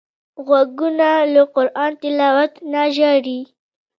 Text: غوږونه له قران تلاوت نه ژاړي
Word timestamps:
غوږونه 0.45 1.09
له 1.33 1.41
قران 1.53 1.91
تلاوت 2.01 2.51
نه 2.71 2.81
ژاړي 2.95 3.39